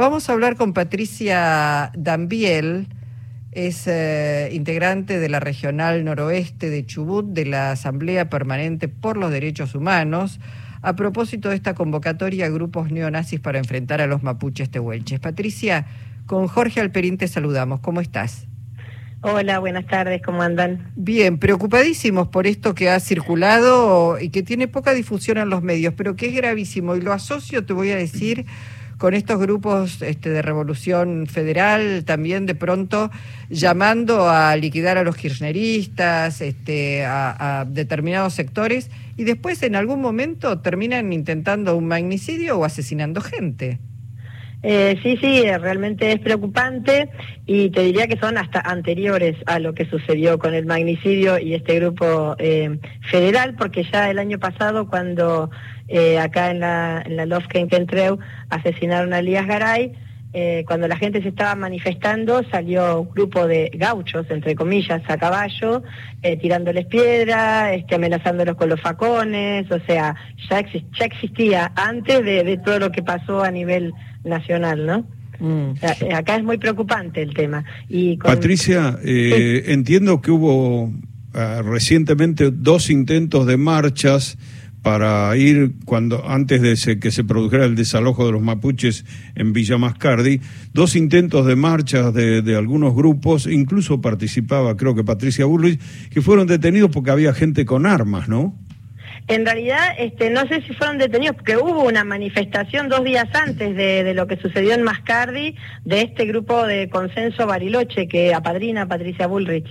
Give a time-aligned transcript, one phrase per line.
[0.00, 2.86] Vamos a hablar con Patricia Dambiel,
[3.52, 9.30] es eh, integrante de la Regional Noroeste de Chubut de la Asamblea Permanente por los
[9.30, 10.40] Derechos Humanos,
[10.80, 15.20] a propósito de esta convocatoria a grupos neonazis para enfrentar a los mapuches tehuelches.
[15.20, 15.84] Patricia,
[16.24, 17.80] con Jorge Alperín te saludamos.
[17.80, 18.46] ¿Cómo estás?
[19.20, 20.92] Hola, buenas tardes, ¿cómo andan?
[20.96, 25.92] Bien, preocupadísimos por esto que ha circulado y que tiene poca difusión en los medios,
[25.94, 26.96] pero que es gravísimo.
[26.96, 28.46] Y lo asocio, te voy a decir,
[29.00, 33.10] con estos grupos este, de revolución federal, también de pronto
[33.48, 40.02] llamando a liquidar a los kirchneristas, este, a, a determinados sectores, y después en algún
[40.02, 43.78] momento terminan intentando un magnicidio o asesinando gente.
[44.62, 47.08] Eh, sí, sí, realmente es preocupante
[47.46, 51.54] y te diría que son hasta anteriores a lo que sucedió con el magnicidio y
[51.54, 55.50] este grupo eh, federal, porque ya el año pasado cuando
[55.88, 58.18] eh, acá en la, en la Lofken Kentreu
[58.50, 59.94] asesinaron a Elías Garay,
[60.32, 65.16] eh, cuando la gente se estaba manifestando, salió un grupo de gauchos, entre comillas, a
[65.16, 65.82] caballo,
[66.22, 70.14] eh, tirándoles piedra, este, amenazándolos con los facones, o sea,
[70.48, 73.92] ya, ya existía antes de, todo lo que pasó a nivel
[74.24, 75.06] nacional, ¿no?
[75.38, 75.72] Mm.
[76.02, 77.64] Eh, acá es muy preocupante el tema.
[77.88, 80.92] Y Patricia, entiendo que hubo
[81.34, 84.36] ah, recientemente dos intentos de marchas
[84.82, 89.04] para ir cuando antes de que se produjera el desalojo de los mapuches
[89.34, 90.40] en Villa Mascardi,
[90.72, 96.46] dos intentos de marcha de, algunos grupos, incluso participaba creo que Patricia Burlich, que fueron
[96.46, 98.56] detenidos porque había gente con armas, ¿no?
[99.30, 103.76] En realidad, este, no sé si fueron detenidos, porque hubo una manifestación dos días antes
[103.76, 109.28] de, lo que sucedió en Mascardi de este grupo de consenso Bariloche que apadrina Patricia
[109.28, 109.68] Bullrich.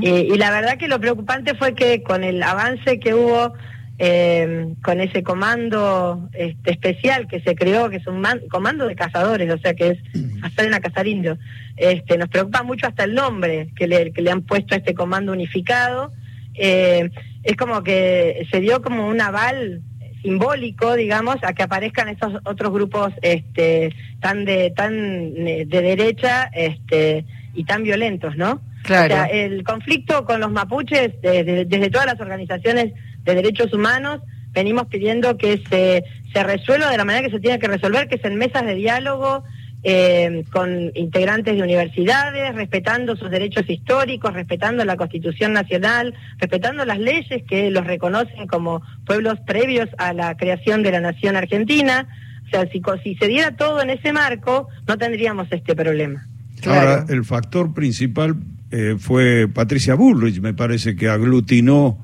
[0.00, 3.52] y la verdad que lo preocupante fue que con el avance que hubo
[3.98, 9.52] eh, con ese comando este, especial que se creó, que es un comando de cazadores,
[9.52, 9.98] o sea que es
[10.42, 11.38] hacer a cazar indios.
[11.76, 14.94] Este, nos preocupa mucho hasta el nombre que le, que le han puesto a este
[14.94, 16.12] comando unificado.
[16.58, 17.10] Eh,
[17.44, 19.82] es como que se dio como un aval
[20.22, 27.24] simbólico, digamos, a que aparezcan esos otros grupos este, tan de tan de derecha este,
[27.54, 28.60] y tan violentos, ¿no?
[28.82, 29.14] Claro.
[29.14, 32.92] O sea, el conflicto con los mapuches, desde, desde todas las organizaciones
[33.24, 34.20] de derechos humanos,
[34.52, 38.16] venimos pidiendo que se, se resuelva de la manera que se tiene que resolver, que
[38.16, 39.44] es en mesas de diálogo
[39.84, 46.98] eh, con integrantes de universidades, respetando sus derechos históricos, respetando la Constitución Nacional, respetando las
[46.98, 52.08] leyes que los reconocen como pueblos previos a la creación de la nación argentina.
[52.46, 56.26] O sea, si, si se diera todo en ese marco, no tendríamos este problema.
[56.66, 58.34] Ahora, el factor principal
[58.70, 61.98] eh, fue Patricia Bullrich, me parece que aglutinó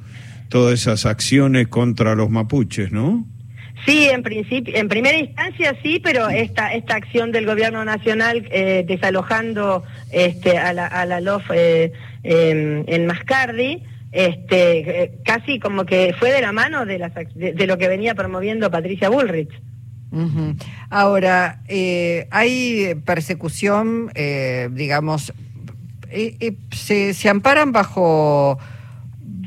[0.48, 3.26] todas esas acciones contra los mapuches, ¿no?
[3.84, 8.84] Sí, en principio, en primera instancia sí, pero esta esta acción del gobierno nacional eh,
[8.86, 11.92] desalojando este a la a la LOF eh,
[12.22, 17.66] em, en Mascardi, este eh, casi como que fue de la mano de, las, de,
[17.66, 19.50] lo que venía promoviendo Patricia Bullrich.
[20.90, 21.60] Ahora,
[22.30, 24.12] hay persecución,
[24.70, 25.32] digamos,
[26.70, 28.60] se, se amparan bajo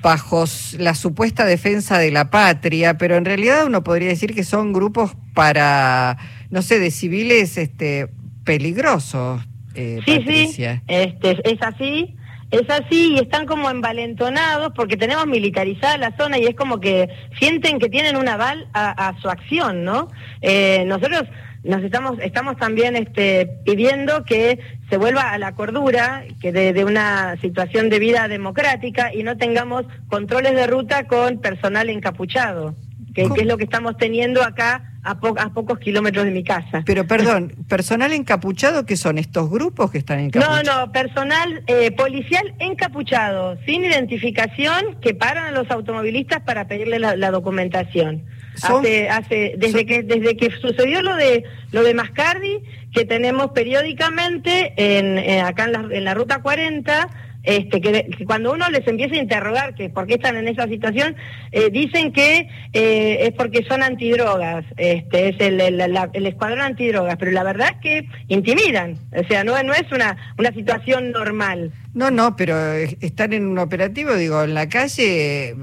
[0.02, 0.46] bajo
[0.78, 5.16] la supuesta defensa de la patria, pero en realidad uno podría decir que son grupos
[5.34, 6.18] para,
[6.50, 8.10] no sé, de civiles este,
[8.44, 9.42] peligrosos.
[9.76, 12.16] Eh, sí, sí, este, es así.
[12.50, 17.10] Es así y están como envalentonados porque tenemos militarizada la zona y es como que
[17.38, 20.08] sienten que tienen un aval a, su acción, ¿no?
[20.42, 21.24] Eh, nosotros
[21.68, 27.36] nos estamos estamos también este, pidiendo que se vuelva a la cordura que de, una
[27.42, 32.76] situación de vida democrática y no tengamos controles de ruta con personal encapuchado
[33.14, 36.84] que, es lo que estamos teniendo acá a, a, pocos kilómetros de mi casa.
[36.86, 40.64] Pero perdón, ¿personal encapuchado qué son estos grupos que están encapuchados?
[40.64, 47.00] No, no, personal eh, policial encapuchado, sin identificación, que paran a los automovilistas para pedirle
[47.00, 48.24] la documentación
[48.62, 52.62] hace, hace, desde que, desde que sucedió lo de lo de Mascardi,
[52.94, 57.10] que tenemos periódicamente en, eh, acá en la, en la ruta 40,
[57.48, 61.16] este, que, cuando uno les empieza a interrogar que por qué están en esa situación,
[61.54, 67.32] eh, dicen que eh, es porque son antidrogas, este, es el, el, escuadrón antidrogas, pero
[67.32, 71.72] la verdad es que intimidan, o sea, no, no es una, una situación normal.
[71.98, 75.56] No, no, pero están en un operativo, digo, en la calle,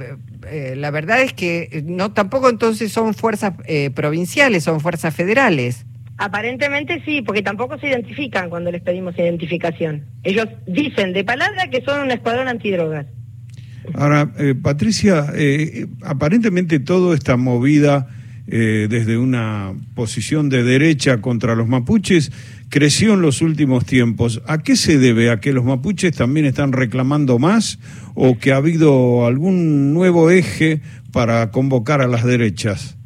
[0.47, 3.55] eh, la verdad es que no tampoco entonces son fuerzas
[3.95, 5.87] provinciales, son fuerzas federales.
[6.17, 10.05] Aparentemente sí, porque tampoco se identifican cuando les pedimos identificación.
[10.23, 13.07] Ellos dicen de palabra que son un escuadrón antidrogas.
[13.95, 18.09] Ahora, eh, Patricia, eh, aparentemente toda esta movida
[18.47, 22.31] eh, desde una posición de derecha contra los mapuches,
[22.69, 24.43] creció en los últimos tiempos.
[24.47, 25.31] ¿A qué se debe?
[25.31, 27.79] ¿A que los mapuches también están reclamando más
[28.15, 32.99] o que ha habido algún nuevo eje para convocar a las derechas?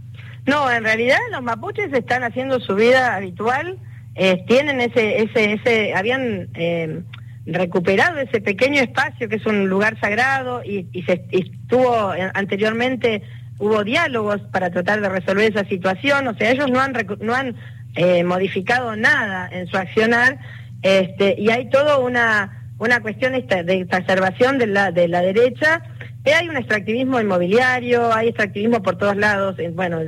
[0.44, 3.78] No, en realidad los mapuches están haciendo su vida habitual,
[4.16, 7.02] eh, tienen ese, ese, ese, habían eh,
[7.46, 13.22] recuperado ese pequeño espacio que es un lugar sagrado y, y se estuvo anteriormente
[13.58, 17.56] hubo diálogos para tratar de resolver esa situación, o sea, ellos no han no han
[17.96, 20.38] eh, modificado nada en su accionar,
[20.82, 25.82] este, y hay toda una, una cuestión de exacerbación de la, de la derecha,
[26.24, 30.00] eh, hay un extractivismo inmobiliario, hay extractivismo por todos lados, bueno,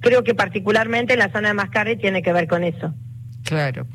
[0.00, 2.94] creo que particularmente en la zona de Mascarre tiene que ver con eso.
[3.44, 3.86] Claro.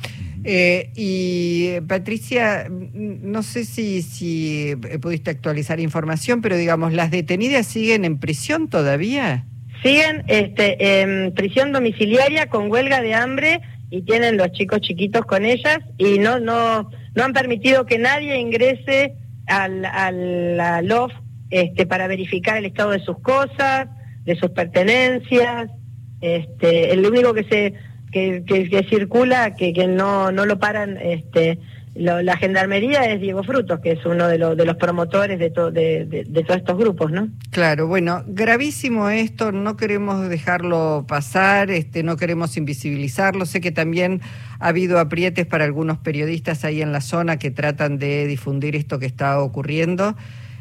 [0.46, 8.20] Y Patricia, no sé si, si pudiste actualizar información, pero digamos, ¿las detenidas siguen en
[8.20, 9.46] prisión todavía?
[9.84, 13.62] siguen este, en prisión domiciliaria con huelga de hambre
[13.92, 18.40] y tienen los chicos chiquitos con ellas y no no no han permitido que nadie
[18.40, 19.14] ingrese
[19.46, 21.12] al, a la LOF
[21.52, 23.88] este, para verificar el estado de sus cosas,
[24.24, 25.70] de sus pertenencias.
[26.22, 27.74] Este, el único que se
[28.14, 31.60] que, que, circula, que, que no, no lo paran este,
[31.96, 36.44] la gendarmería es Diego Frutos, que es uno de, los de los promotores de, de,
[36.44, 37.30] todos estos grupos, ¿no?
[37.52, 43.46] Claro, bueno, gravísimo esto, no queremos dejarlo pasar, este, no queremos invisibilizarlo.
[43.46, 44.22] Sé que también
[44.60, 48.98] ha habido aprietes para algunos periodistas ahí en la zona que tratan de difundir esto
[48.98, 50.16] que está ocurriendo.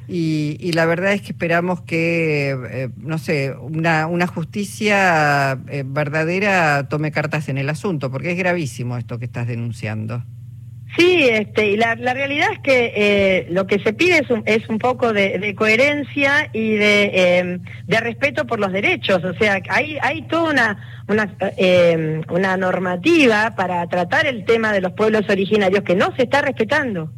[0.08, 5.84] Y, y la verdad es que esperamos que, eh, no sé, una, una justicia eh,
[5.86, 10.24] verdadera tome cartas en el asunto, porque es gravísimo esto que estás denunciando.
[10.96, 14.42] Sí, este, y la, la realidad es que eh, lo que se pide es un,
[14.44, 19.24] es un poco de, coherencia y de, em, de, respeto por los derechos.
[19.24, 20.76] O sea, hay, hay toda
[21.08, 26.24] una, em, una normativa para tratar el tema de los pueblos originarios que no se
[26.24, 27.10] está respetando.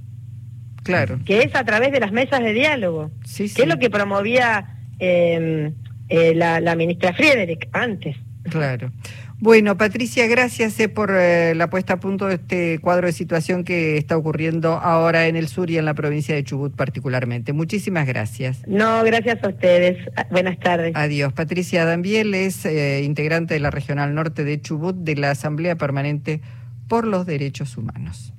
[0.85, 1.19] Claro.
[1.25, 3.11] Que es a través de las mesas de diálogo.
[3.25, 5.73] Sí, Que es lo que promovía em,
[6.09, 8.17] eh, la, la ministra Friedrich antes.
[8.51, 8.93] Claro.
[9.39, 13.65] Bueno, Patricia, gracias eh, por eh, la puesta a punto de este cuadro de situación
[13.65, 17.53] que está ocurriendo ahora en el sur y en la provincia de Chubut particularmente.
[17.55, 18.63] Muchísimas gracias.
[18.67, 19.99] No, gracias a ustedes.
[20.31, 20.93] Buenas tardes.
[20.95, 21.33] Adiós.
[21.33, 22.67] Patricia Dambiel es
[23.03, 26.41] integrante de la Regional Norte de Chubut de la Asamblea Permanente
[26.89, 28.35] por los Derechos Humanos.